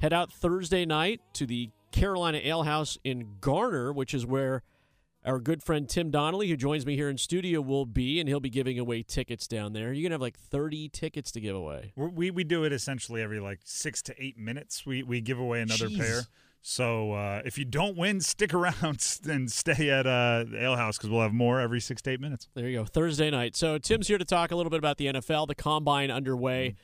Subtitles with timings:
[0.00, 4.62] head out Thursday night to the Carolina Ale House in Garner, which is where
[5.24, 8.40] our good friend Tim Donnelly, who joins me here in studio, will be, and he'll
[8.40, 9.92] be giving away tickets down there.
[9.92, 11.92] You're gonna have like 30 tickets to give away.
[11.96, 14.86] We're, we we do it essentially every like six to eight minutes.
[14.86, 15.98] We we give away another Jeez.
[15.98, 16.20] pair.
[16.60, 20.98] So uh, if you don't win, stick around and stay at uh, the Ale House
[20.98, 22.48] because we'll have more every six to eight minutes.
[22.54, 23.56] There you go, Thursday night.
[23.56, 26.76] So Tim's here to talk a little bit about the NFL, the combine underway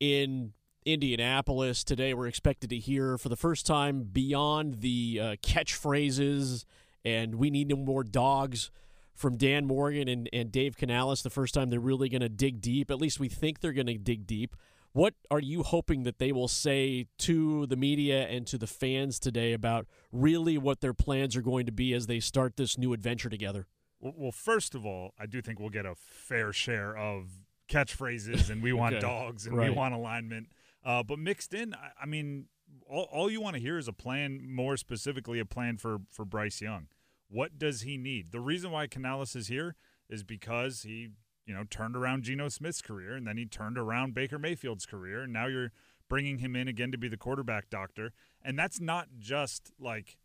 [0.00, 0.52] in
[0.84, 2.14] Indianapolis today.
[2.14, 6.64] We're expected to hear for the first time beyond the uh, catchphrases
[7.04, 8.70] and we need no more dogs
[9.14, 11.22] from Dan Morgan and, and Dave Canales.
[11.22, 12.90] The first time they're really going to dig deep.
[12.90, 14.56] At least we think they're going to dig deep.
[14.92, 19.18] What are you hoping that they will say to the media and to the fans
[19.18, 22.92] today about really what their plans are going to be as they start this new
[22.92, 23.66] adventure together?
[24.00, 27.28] Well, first of all, I do think we'll get a fair share of
[27.68, 29.00] catchphrases, and we want Okay.
[29.00, 29.70] dogs, and Right.
[29.70, 30.48] we want alignment.
[30.84, 32.46] Uh, but mixed in, I, I mean,
[32.88, 34.40] all, all you want to hear is a plan.
[34.48, 36.88] More specifically, a plan for for Bryce Young.
[37.28, 38.32] What does he need?
[38.32, 39.76] The reason why Canales is here
[40.08, 41.08] is because he,
[41.46, 45.22] you know, turned around Geno Smith's career, and then he turned around Baker Mayfield's career,
[45.22, 45.72] and now you're
[46.08, 48.12] bringing him in again to be the quarterback doctor.
[48.42, 50.18] And that's not just like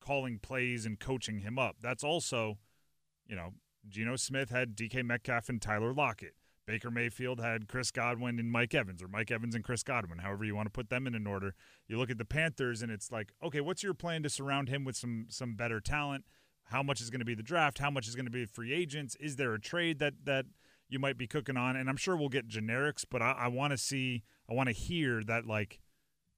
[0.00, 1.76] calling plays and coaching him up.
[1.80, 2.58] That's also
[3.26, 3.54] you know,
[3.88, 6.34] Geno Smith had DK Metcalf and Tyler Lockett.
[6.66, 10.44] Baker Mayfield had Chris Godwin and Mike Evans, or Mike Evans and Chris Godwin, however
[10.44, 11.54] you want to put them in an order.
[11.88, 14.84] You look at the Panthers, and it's like, okay, what's your plan to surround him
[14.84, 16.24] with some some better talent?
[16.66, 17.78] How much is going to be the draft?
[17.78, 19.16] How much is going to be free agents?
[19.16, 20.46] Is there a trade that that
[20.88, 21.76] you might be cooking on?
[21.76, 24.74] And I'm sure we'll get generics, but I, I want to see, I want to
[24.74, 25.80] hear that like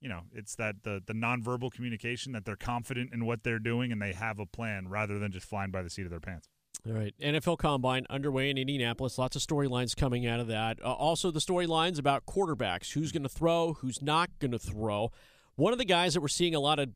[0.00, 3.90] you know, it's that the the nonverbal communication that they're confident in what they're doing
[3.90, 6.48] and they have a plan rather than just flying by the seat of their pants.
[6.86, 7.14] All right.
[7.18, 9.16] NFL Combine underway in Indianapolis.
[9.16, 10.78] Lots of storylines coming out of that.
[10.84, 15.10] Uh, also, the storylines about quarterbacks who's going to throw, who's not going to throw.
[15.56, 16.90] One of the guys that we're seeing a lot of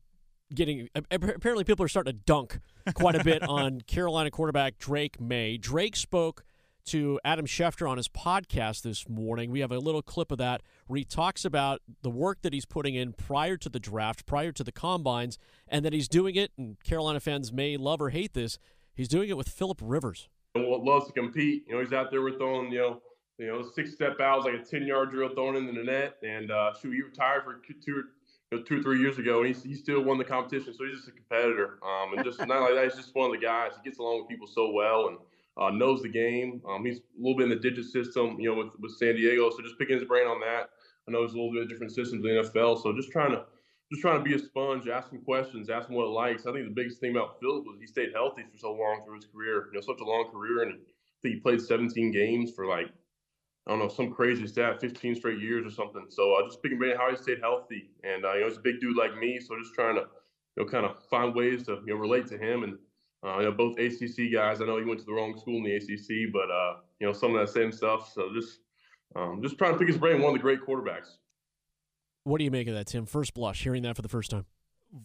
[0.53, 2.59] getting apparently people are starting to dunk
[2.93, 5.57] quite a bit on Carolina quarterback Drake Maye.
[5.57, 6.43] Drake spoke
[6.85, 9.51] to Adam Schefter on his podcast this morning.
[9.51, 12.65] We have a little clip of that where he talks about the work that he's
[12.65, 16.51] putting in prior to the draft, prior to the combines, and that he's doing it.
[16.57, 18.57] And Carolina fans may love or hate this.
[18.95, 20.29] He's doing it with Philip Rivers.
[20.55, 21.65] Lo- loves to compete.
[21.67, 23.01] You know, he's out there with throwing, you know,
[23.37, 26.17] you know, six step outs like a ten yard drill thrown into the net.
[26.23, 28.03] And uh, shoot, he retired for two, you
[28.51, 30.73] know, two or three years ago, and he, he still won the competition.
[30.73, 32.83] So he's just a competitor, um, and just not like that.
[32.83, 33.71] He's just one of the guys.
[33.81, 35.17] He gets along with people so well and
[35.59, 36.61] uh, knows the game.
[36.67, 39.49] Um, he's a little bit in the digit system, you know, with, with San Diego.
[39.49, 40.69] So just picking his brain on that.
[41.07, 42.81] I know there's a little bit different systems in the NFL.
[42.81, 43.43] So just trying to
[43.91, 46.45] just trying to be a sponge, ask him questions, ask him what it likes.
[46.45, 49.15] I think the biggest thing about Philip was he stayed healthy for so long through
[49.15, 49.67] his career.
[49.67, 50.75] You know, such a long career, and I
[51.21, 52.87] think he played 17 games for like
[53.67, 56.05] I don't know some crazy stat, 15 straight years or something.
[56.09, 58.61] So uh, just picking brain how he stayed healthy, and uh, you know he's a
[58.61, 60.01] big dude like me, so just trying to
[60.55, 62.77] you know kind of find ways to you know relate to him and.
[63.21, 64.61] Uh, you know, both ACC guys.
[64.61, 67.11] I know he went to the wrong school in the ACC, but uh, you know
[67.11, 68.09] some of that same stuff.
[68.15, 68.59] So just,
[69.13, 70.21] um, just trying to pick his brain.
[70.21, 71.17] One of the great quarterbacks.
[72.29, 73.07] What do you make of that, Tim?
[73.07, 74.45] First blush, hearing that for the first time.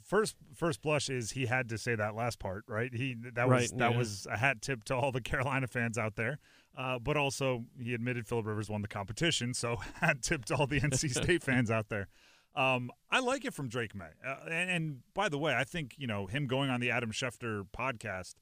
[0.02, 2.94] First, first blush is he had to say that last part, right?
[2.94, 3.96] He that Right, was that yeah.
[3.96, 6.38] was a hat tip to all the Carolina fans out there.
[6.76, 10.66] Uh, but also, he admitted Philip Rivers won the competition, so hat tip to all
[10.66, 12.08] the NC State fans out there.
[12.54, 15.94] Um, I like it from Drake Maye, uh, and, and by the way, I think
[15.96, 18.34] you know him going on the Adam Schefter podcast.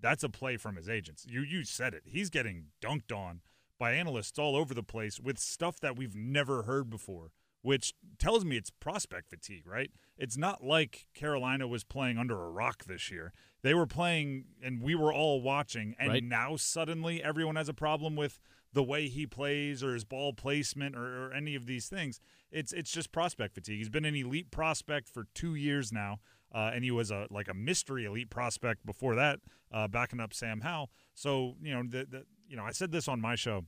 [0.00, 1.26] That's a play from his agents.
[1.28, 2.02] You you said it.
[2.04, 3.40] He's getting dunked on
[3.78, 7.32] by analysts all over the place with stuff that we've never heard before,
[7.66, 9.90] which tells me it's prospect fatigue, right?
[10.16, 13.32] It's not like Carolina was playing under a rock this year.
[13.62, 16.22] They were playing, and we were all watching, and Right.
[16.22, 18.38] now suddenly everyone has a problem with
[18.72, 22.20] the way he plays or his ball placement or, or any of these things.
[22.52, 23.78] It's it's just prospect fatigue.
[23.78, 26.20] He's been an elite prospect for two years now,
[26.54, 29.40] uh, and he was a like a mystery elite prospect before that,
[29.72, 30.90] uh, backing up Sam Howell.
[31.14, 33.64] So you know the, the you know I said this on my show.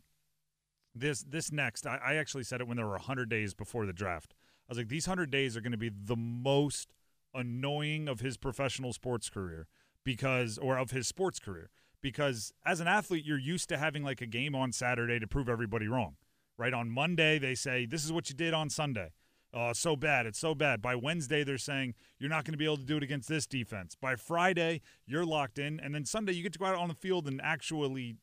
[0.94, 3.93] This this next, I, I actually said it when there were hundred days before the
[3.93, 4.34] draft.
[4.69, 6.92] I was like, these hundred days are going to be the most
[7.34, 9.66] annoying of his professional sports career
[10.04, 11.71] because, or of his sports career,
[12.03, 15.48] because as an athlete, you're used to having like a game on Saturday to prove
[15.48, 16.16] everybody wrong.
[16.57, 19.13] Right on Monday, they say this is what you did on Sunday.
[19.54, 20.27] Oh, so bad.
[20.27, 20.83] It's so bad.
[20.83, 23.47] By Wednesday, they're saying you're not going to be able to do it against this
[23.47, 23.97] defense.
[23.98, 25.80] By Friday, you're locked in.
[25.80, 28.16] And then Sunday, you get to go out on the field and actually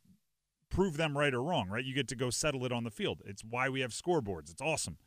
[0.70, 1.84] prove them right or wrong, right?
[1.84, 3.22] You get to go settle it on the field.
[3.26, 4.52] It's why we have scoreboards.
[4.52, 4.98] It's awesome.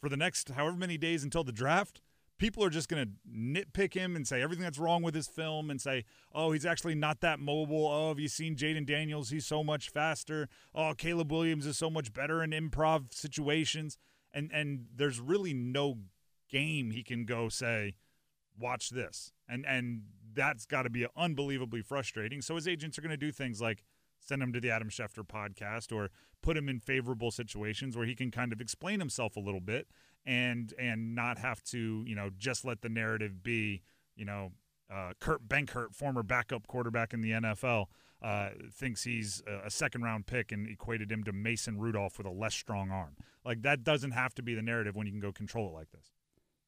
[0.00, 2.00] For the next however many days until the draft,
[2.38, 5.70] people are just going to nitpick him and say everything that's wrong with his film
[5.70, 7.88] and say, oh, he's actually not that mobile.
[7.88, 9.30] Oh, have you seen Jayden Daniels?
[9.30, 10.48] He's so much faster.
[10.74, 13.98] Oh, Caleb Williams is so much better in improv situations.
[14.32, 15.98] And and there's really no
[16.50, 17.94] game he can go say,
[18.58, 20.02] "Watch this," and and
[20.34, 22.42] that's got to be unbelievably frustrating.
[22.42, 23.82] So his agents are going to do things like
[24.26, 26.10] send him to the Adam Schefter podcast or
[26.42, 29.88] put him in favorable situations where he can kind of explain himself a little bit
[30.24, 33.82] and and not have to you know just let the narrative be
[34.16, 34.52] you know
[34.92, 37.86] uh, Kurt Benkert, former backup quarterback in the NFL,
[38.22, 42.30] uh, thinks he's a second round pick and equated him to Mason Rudolph with a
[42.30, 43.16] less strong arm.
[43.44, 45.90] Like that doesn't have to be the narrative when you can go control it like
[45.90, 46.12] this.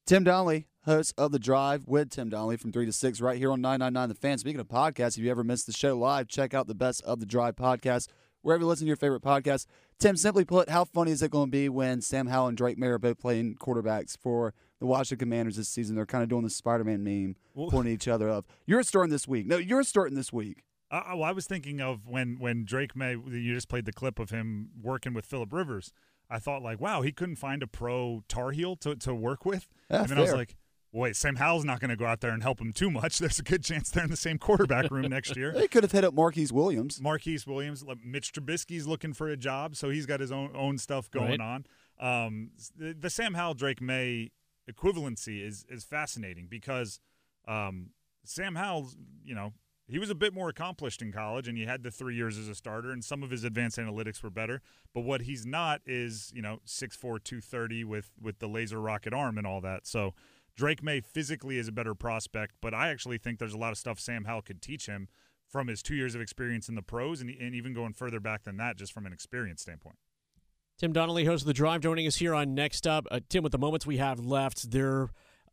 [0.08, 3.52] Tim Donnelly, host of The Drive with Tim Donnelly from 3 to 6 right here
[3.52, 4.38] on 999 The Fan.
[4.38, 7.20] Speaking of podcasts, if you ever missed the show live, check out the Best of
[7.20, 8.08] The Drive podcast
[8.40, 9.66] wherever you listen to your favorite podcast.
[9.98, 12.78] Tim, simply put, how funny is it going to be when Sam Howell and Drake
[12.78, 15.94] Maye are both playing quarterbacks for the Washington Commanders this season?
[15.94, 18.46] They're kind of doing the Spider Man meme, well, pointing each other up.
[18.64, 19.46] You're starting this week.
[19.46, 20.62] No, you're starting this week.
[20.90, 23.18] Uh, well, I was thinking of when when Drake Maye.
[23.26, 25.92] You just played the clip of him working with Philip Rivers.
[26.30, 29.68] I thought like, wow, he couldn't find a pro Tar Heel to to work with.
[29.90, 30.18] Yeah, and then fair.
[30.18, 30.56] I was like,
[30.92, 33.18] wait, Sam Howell's not going to go out there and help him too much.
[33.20, 35.52] There's a good chance they're in the same quarterback room next year.
[35.52, 37.00] They could have hit up Marquise Williams.
[37.00, 41.10] Marquise Williams, Mitch Trubisky's looking for a job, so he's got his own own stuff
[41.10, 41.40] going right.
[41.40, 41.66] on.
[42.00, 44.30] Um, the, the, Sam Howell Drake Maye
[44.70, 47.00] equivalency is is fascinating because
[47.46, 47.90] um,
[48.24, 49.52] Sam Howell's, you know,
[49.88, 52.48] he was a bit more accomplished in college and he had the three years as
[52.48, 54.60] a starter and some of his advanced analytics were better.
[54.94, 59.38] But what he's not is you know 6'4 230 with with the laser rocket arm
[59.38, 59.86] and all that.
[59.86, 60.14] So
[60.56, 63.78] drake Maye physically is a better prospect but i actually think there's a lot of
[63.78, 65.06] stuff sam howell could teach him
[65.48, 68.44] from his two years of experience in the pros and, and even going further back
[68.44, 69.96] than that just from an experience standpoint.
[70.78, 73.06] Tim Donnelly, host of The Drive, joining us here on Next Up.
[73.10, 75.08] Uh, Tim, with the moments we have left, there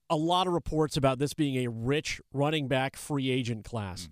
[0.09, 4.09] a lot of reports about this being a rich running back free agent class.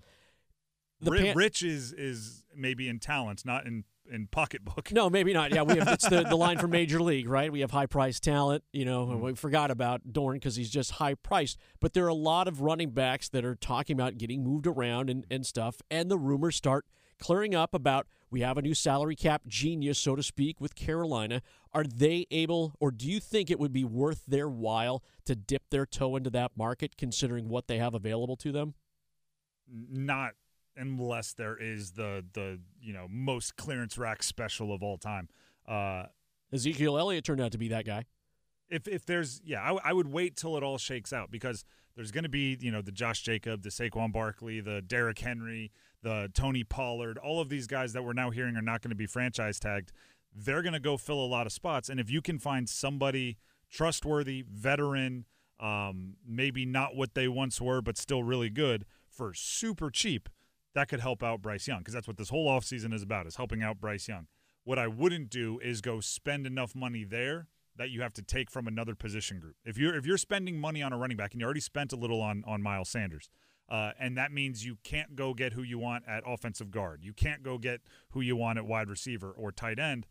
[1.00, 4.92] The Pan- rich is is maybe in talent, not in in pocketbook.
[4.92, 5.52] No, maybe not.
[5.52, 7.50] Yeah, we have it's the, the line from Major League, right?
[7.50, 8.64] We have high priced talent.
[8.72, 9.20] You know, mm.
[9.20, 11.58] we forgot about Dorn because he's just high priced.
[11.80, 15.10] But there are a lot of running backs that are talking about getting moved around
[15.10, 16.86] and, and stuff, and the rumors start
[17.18, 21.40] clearing up about we have a new salary cap genius, so to speak, with Carolina.
[21.72, 25.70] Are they able, or do you think it would be worth their while to dip
[25.70, 28.74] their toe into that market, considering what they have available to them?
[29.68, 30.32] Not
[30.76, 35.28] unless there is the the you know most clearance rack special of all time.
[35.68, 36.06] Uh,
[36.52, 38.04] Ezekiel Elliott turned out to be that guy.
[38.68, 41.64] If if there's yeah, I, I would wait till it all shakes out because
[41.94, 45.70] there's going to be you know the Josh Jacob, the Saquon Barkley, the Derrick Henry,
[46.04, 48.96] the Tony Pollard, all of these guys that we're now hearing are not going to
[48.96, 49.90] be franchise tagged.
[50.32, 53.38] They're going to go fill a lot of spots, and if you can find somebody
[53.70, 55.24] trustworthy, veteran,
[55.58, 60.28] um, maybe not what they once were, but still really good for super cheap
[60.74, 63.36] that could help out Bryce Young because that's what this whole offseason is about is
[63.36, 64.26] helping out Bryce Young.
[64.64, 68.50] What I wouldn't do is go spend enough money there that you have to take
[68.50, 69.56] from another position group.
[69.64, 71.96] If you're if you're spending money on a running back and you already spent a
[71.96, 73.28] little on on Miles Sanders,
[73.68, 77.12] uh, and that means you can't go get who you want at offensive guard, you
[77.12, 77.80] can't go get
[78.10, 80.06] who you want at wide receiver or tight end.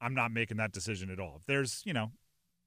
[0.00, 1.36] I'm not making that decision at all.
[1.38, 2.12] If there's you know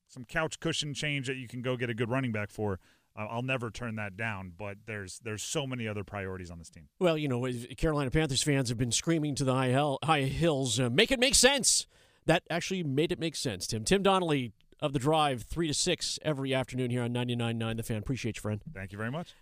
[0.07, 2.79] some couch cushion change that you can go get a good running back for,
[3.15, 6.87] I'll never turn that down, but there's there's so many other priorities on this team.
[6.99, 7.45] Well, you know,
[7.77, 11.19] Carolina Panthers fans have been screaming to the high, hell, high hills, uh, make it
[11.19, 11.87] make sense.
[12.25, 13.83] That actually made it make sense, Tim.
[13.83, 17.97] Tim Donnelly of the Drive, three to six every afternoon here on 99.9 The Fan.
[17.97, 18.61] Appreciate you, friend.
[18.73, 19.33] Thank you very much.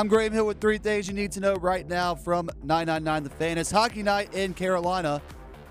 [0.00, 3.28] I'm Graham Hill with three things you need to know right now from 999 The
[3.28, 3.58] Fan.
[3.58, 5.20] It's hockey night in Carolina,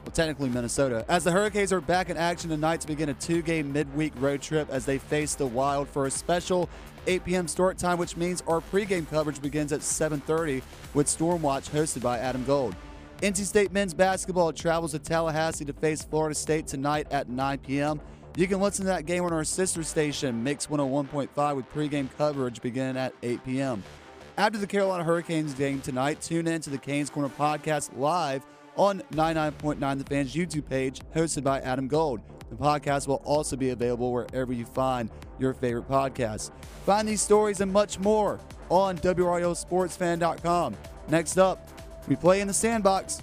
[0.04, 3.42] well, technically Minnesota, as the Hurricanes are back in action tonight to begin a two
[3.42, 6.70] game midweek road trip as they face the Wild for a special
[7.08, 7.48] 8 p.m.
[7.48, 10.62] start time, which means our pregame coverage begins at 7.30
[10.94, 12.76] with Stormwatch hosted by Adam Gold.
[13.24, 18.00] NC State men's basketball travels to Tallahassee to face Florida State tonight at 9 p.m.
[18.36, 22.62] You can listen to that game on our sister station, Mix 101.5, with pregame coverage
[22.62, 23.84] beginning at 8 p.m.
[24.40, 28.46] After the Carolina Hurricanes game tonight, tune in to the Canes Corner podcast live
[28.78, 32.22] on 99.9 The Fans YouTube page, hosted by Adam Gold.
[32.50, 36.52] The podcast will also be available wherever you find your favorite podcasts.
[36.86, 40.78] Find these stories and much more on WRALSportsFan.com.
[41.10, 41.68] Next up,
[42.08, 43.22] we play in the sandbox.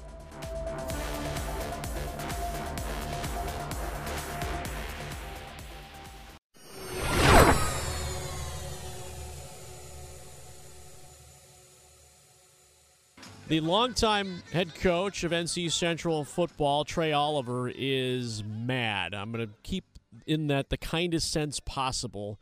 [13.49, 19.15] The longtime head coach of NC Central football, Trey Oliver, is mad.
[19.15, 19.85] I'm going to keep
[20.27, 22.41] in that the kindest sense possible.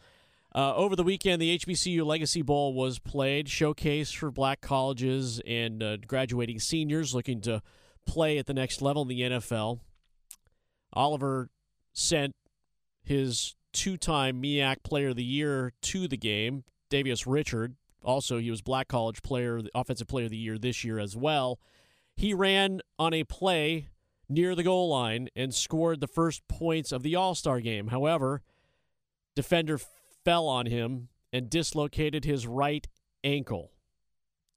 [0.54, 5.82] Uh, over the weekend, the HBCU Legacy Bowl was played, showcase for black colleges and
[5.82, 7.60] uh, graduating seniors looking to
[8.06, 9.80] play at the next level in the NFL.
[10.94, 11.50] Oliver
[11.92, 12.34] sent
[13.02, 17.74] his two-time MEAC Player of the Year to the game, Davius Richard.
[18.04, 21.58] Also, he was Black College Player, Offensive Player of the Year this year as well.
[22.16, 23.88] He ran on a play
[24.28, 27.88] near the goal line and scored the first points of the All Star game.
[27.88, 28.42] However,
[29.34, 29.78] defender
[30.24, 32.86] fell on him and dislocated his right
[33.22, 33.72] ankle.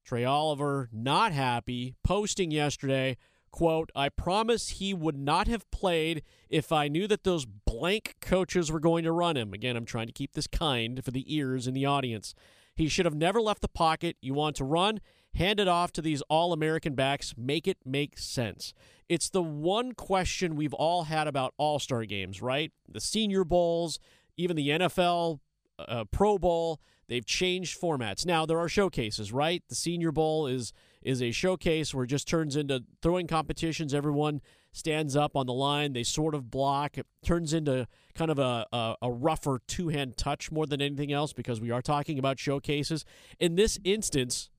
[0.04, 3.16] Trey Oliver, not happy, posting yesterday,
[3.50, 8.72] quote, I promise he would not have played if I knew that those blank coaches
[8.72, 9.52] were going to run him.
[9.52, 12.34] Again, I'm trying to keep this kind for the ears in the audience.
[12.78, 14.16] He should have never left the pocket.
[14.22, 15.00] You want to run?
[15.34, 17.34] Hand it off to these all American backs.
[17.36, 18.72] Make it make sense.
[19.08, 22.70] It's the one question we've all had about all star games, right?
[22.88, 23.98] The Senior Bowls,
[24.36, 25.40] even the NFL
[25.80, 26.80] uh, Pro Bowl.
[27.08, 28.24] They've changed formats.
[28.24, 29.64] Now there are showcases, right?
[29.68, 33.92] The Senior Bowl is is a showcase where it just turns into throwing competitions.
[33.92, 34.40] Everyone
[34.78, 35.92] stands up on the line.
[35.92, 36.96] They sort of block.
[36.96, 41.12] It turns into kind of a, a, a rougher two hand touch more than anything
[41.12, 43.04] else because we are talking about showcases.
[43.38, 44.50] In this instance,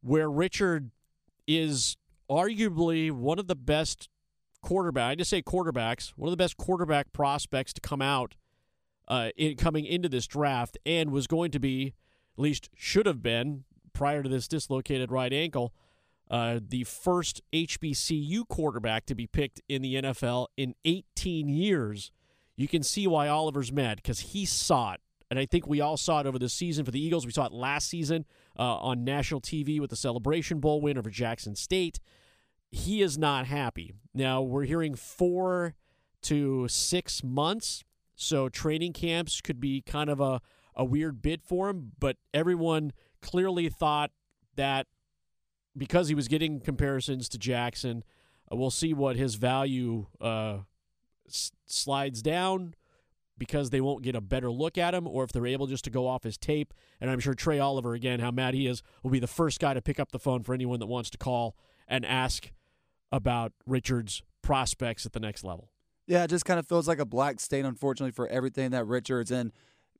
[0.00, 0.90] where Richard
[1.46, 1.96] is
[2.30, 4.08] arguably one of the best
[4.62, 5.10] quarterback.
[5.10, 8.36] I just say quarterbacks, one of the best quarterback prospects to come out
[9.08, 11.94] uh, in, coming into this draft, and was going to be,
[12.36, 15.74] at least should have been, prior to this dislocated right ankle,
[16.32, 22.10] uh, the first HBCU quarterback to be picked in the NFL in 18 years.
[22.56, 25.00] You can see why Oliver's mad because he saw it.
[25.30, 27.26] And I think we all saw it over the season for the Eagles.
[27.26, 28.24] We saw it last season
[28.58, 32.00] uh, on national TV with the Celebration Bowl win over Jackson State.
[32.70, 33.92] He is not happy.
[34.14, 35.74] Now, we're hearing four
[36.22, 37.84] to six months.
[38.14, 40.40] So training camps could be kind of a,
[40.74, 44.10] a weird bit for him, but everyone clearly thought
[44.56, 44.86] that
[45.76, 48.04] because he was getting comparisons to Jackson,
[48.50, 50.58] uh, we'll see what his value uh,
[51.28, 52.74] s- slides down
[53.38, 55.90] because they won't get a better look at him, or if they're able just to
[55.90, 56.72] go off his tape.
[57.00, 59.74] And I'm sure Trey Oliver, again, how mad he is, will be the first guy
[59.74, 61.56] to pick up the phone for anyone that wants to call
[61.88, 62.50] and ask
[63.10, 65.70] about Richard's prospects at the next level.
[66.06, 69.30] Yeah, it just kind of feels like a black stain, unfortunately, for everything that Richards
[69.30, 69.52] and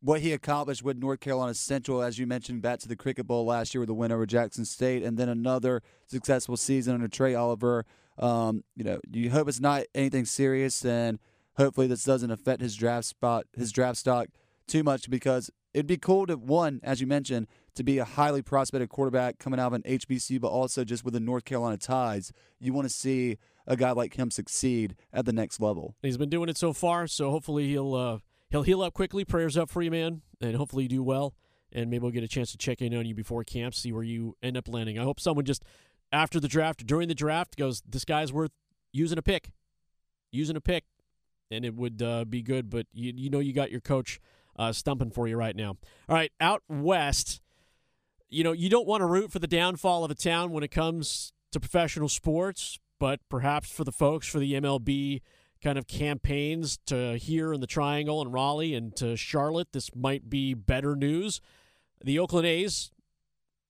[0.02, 3.46] what he accomplished with North Carolina Central, as you mentioned, back to the Cricket Bowl
[3.46, 7.36] last year with a win over Jackson State, and then another successful season under Trey
[7.36, 7.86] Oliver.
[8.18, 11.20] Um, you know, you hope it's not anything serious, and
[11.56, 14.26] hopefully this doesn't affect his draft spot, his draft stock
[14.66, 18.42] too much, because it'd be cool to one, as you mentioned, to be a highly
[18.42, 22.32] prospected quarterback coming out of an HBC, but also just with the North Carolina ties.
[22.58, 25.94] You want to see a guy like him succeed at the next level.
[26.02, 28.18] He's been doing it so far, so hopefully he'll uh,
[28.52, 29.24] he'll heal up quickly.
[29.24, 31.34] Prayers up for you, man, and hopefully you do well.
[31.72, 34.02] And maybe we'll get a chance to check in on you before camp, see where
[34.02, 34.98] you end up landing.
[34.98, 35.64] I hope someone just
[36.12, 38.52] after the draft, during the draft, goes, "This guy's worth
[38.92, 39.50] using a pick,
[40.30, 40.84] using a pick,"
[41.50, 42.68] and it would uh, be good.
[42.68, 44.20] But you you know you got your coach
[44.56, 45.78] uh, stumping for you right now.
[46.08, 47.40] All right, out west,
[48.28, 50.70] you know you don't want to root for the downfall of a town when it
[50.70, 55.22] comes to professional sports, but perhaps for the folks for the MLB
[55.62, 60.28] kind of campaigns to here in the Triangle and Raleigh and to Charlotte, this might
[60.28, 61.40] be better news.
[62.04, 62.90] The Oakland A's,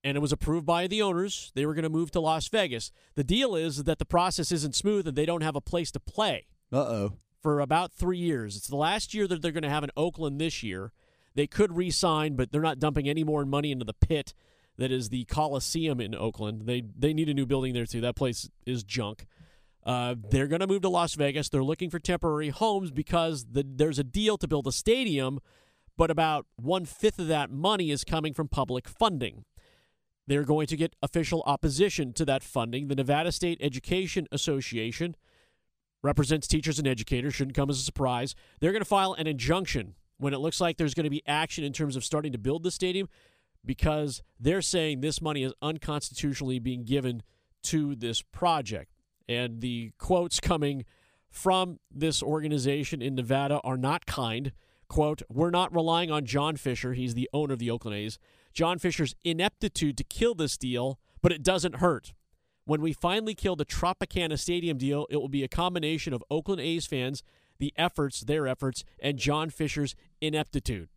[0.03, 2.91] and it was approved by the owners, they were going to move to Las Vegas.
[3.15, 6.01] The deal is that the process isn't smooth and they don't have a place to
[6.01, 6.47] play.
[6.73, 7.13] Uh oh.
[7.43, 8.57] For about three years.
[8.57, 10.93] It's the last year that they're going to have in Oakland this year.
[11.35, 14.33] They could re sign, but they're not dumping any more money into the pit
[14.79, 16.63] that is the Coliseum in Oakland.
[16.67, 18.01] They they need a new building there too.
[18.01, 19.27] That place is junk.
[19.85, 21.49] Uh, they're going to move to Las Vegas.
[21.49, 25.41] They're looking for temporary homes because the, there's a deal to build a stadium,
[25.97, 29.45] but about one fifth of that money is coming from public funding.
[30.27, 32.89] They're going to get official opposition to that funding.
[32.89, 35.17] The Nevada State Education Association
[36.03, 38.35] represents teachers and educators, shouldn't come as a surprise.
[38.61, 41.65] They're going to file an injunction when it looks like there's going to be action
[41.65, 43.09] in terms of starting to build the stadium
[43.65, 47.23] because they're saying this money is unconstitutionally being given
[47.65, 48.92] to this project.
[49.33, 50.85] And the quotes coming
[51.31, 54.53] from this organization in Nevada are not kind.
[54.89, 56.93] Quote, We're not relying on John Fisher.
[56.93, 58.19] He's the owner of the Oakland A's.
[58.53, 62.13] John Fisher's ineptitude to kill this deal, but it doesn't hurt.
[62.65, 66.61] When we finally kill the Tropicana Stadium deal, it will be a combination of Oakland
[66.61, 67.23] A's fans,
[67.59, 70.89] the efforts, their efforts, and John Fisher's ineptitude.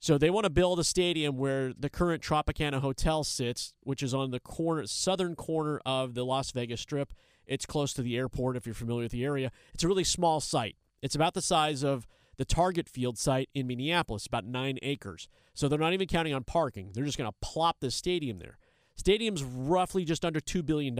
[0.00, 4.14] So they want to build a stadium where the current Tropicana Hotel sits, which is
[4.14, 7.12] on the corner, southern corner of the Las Vegas Strip.
[7.46, 9.50] It's close to the airport if you're familiar with the area.
[9.74, 10.76] It's a really small site.
[11.02, 15.28] It's about the size of the Target Field site in Minneapolis, about nine acres.
[15.54, 16.90] So they're not even counting on parking.
[16.92, 18.58] They're just going to plop this stadium there.
[18.94, 20.94] Stadium's roughly just under $2 billion.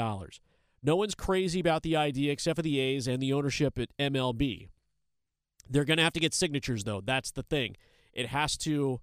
[0.82, 4.68] No one's crazy about the idea except for the A's and the ownership at MLB.
[5.70, 7.00] They're going to have to get signatures, though.
[7.00, 7.76] That's the thing.
[8.18, 9.00] It has to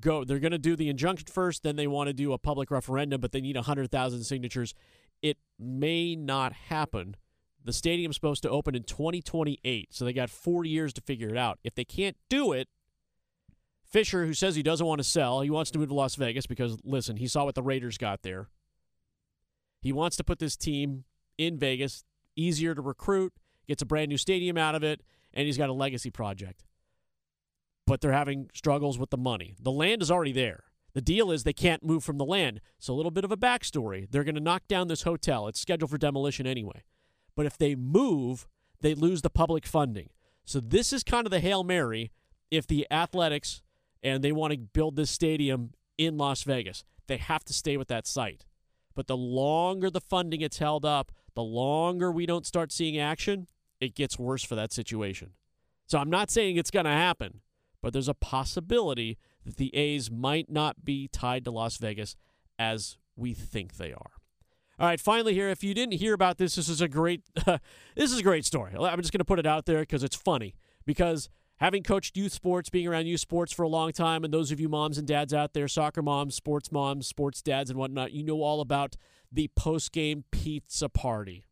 [0.00, 0.24] go.
[0.24, 3.20] They're going to do the injunction first, then they want to do a public referendum,
[3.20, 4.74] but they need 100,000 signatures.
[5.20, 7.16] It may not happen.
[7.62, 11.36] The stadium's supposed to open in 2028, so they got four years to figure it
[11.36, 11.58] out.
[11.62, 12.68] If they can't do it,
[13.84, 16.46] Fisher, who says he doesn't want to sell, he wants to move to Las Vegas
[16.46, 18.48] because, listen, he saw what the Raiders got there.
[19.80, 21.04] He wants to put this team
[21.36, 22.04] in Vegas,
[22.34, 23.34] easier to recruit,
[23.68, 25.02] gets a brand new stadium out of it,
[25.34, 26.64] and he's got a legacy project.
[27.86, 29.56] But they're having struggles with the money.
[29.60, 30.64] The land is already there.
[30.94, 32.60] The deal is they can't move from the land.
[32.78, 34.06] So, a little bit of a backstory.
[34.10, 35.48] They're going to knock down this hotel.
[35.48, 36.84] It's scheduled for demolition anyway.
[37.36, 38.46] But if they move,
[38.80, 40.10] they lose the public funding.
[40.44, 42.12] So, this is kind of the Hail Mary
[42.50, 43.62] if the athletics
[44.04, 46.84] and they want to build this stadium in Las Vegas.
[47.06, 48.44] They have to stay with that site.
[48.94, 53.48] But the longer the funding gets held up, the longer we don't start seeing action,
[53.80, 55.30] it gets worse for that situation.
[55.86, 57.40] So I'm not saying it's going to happen,
[57.84, 62.16] but there's a possibility that the A's might not be tied to Las Vegas
[62.58, 64.10] as we think they are.
[64.78, 68.10] All right, finally here, if you didn't hear about this, this is a great this
[68.10, 68.72] is a great story.
[68.74, 70.54] I'm just going to put it out there because it's funny
[70.86, 74.50] because having coached youth sports, being around youth sports for a long time, and those
[74.50, 78.12] of you moms and dads out there, soccer moms, sports moms, sports dads, and whatnot,
[78.12, 78.96] you know all about
[79.30, 81.44] the post game pizza party.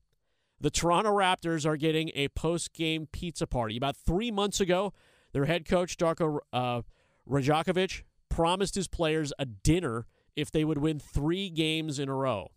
[0.59, 3.77] The Toronto Raptors are getting a post game pizza party.
[3.77, 4.95] About three months ago,
[5.33, 6.83] their head coach, Darko uh,
[7.29, 12.51] Rajakovic, promised his players a dinner if they would win three games in a row.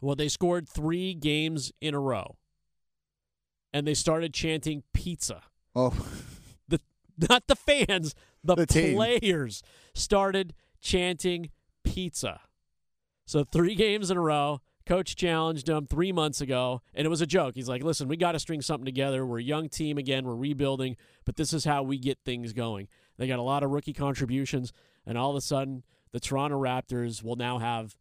[0.00, 2.36] Well, they scored three games in a row.
[3.72, 5.42] And they started chanting pizza.
[5.74, 5.94] Oh,
[6.68, 6.80] The
[7.28, 9.62] not the fans, the, The players
[9.94, 11.50] started chanting
[11.84, 12.40] pizza.
[13.26, 14.60] So three games in a row.
[14.86, 17.54] Coach challenged him three months ago, and it was a joke.
[17.56, 19.26] He's like, "Listen, we got to string something together.
[19.26, 20.24] We're a young team again.
[20.24, 23.70] We're rebuilding, but this is how we get things going." They got a lot of
[23.70, 24.72] rookie contributions,
[25.04, 27.96] and all of a sudden, the Toronto Raptors will now have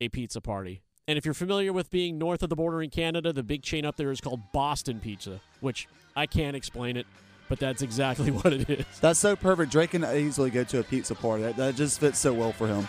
[0.00, 0.82] a pizza party.
[1.06, 3.84] And if you're familiar with being north of the border in Canada, the big chain
[3.84, 7.06] up there is called Boston Pizza, which I can't explain it,
[7.48, 8.86] but that's exactly what it is.
[9.00, 9.72] that's so perfect.
[9.72, 11.42] Drake can easily go to a pizza party.
[11.42, 12.86] That, that just fits so well for him.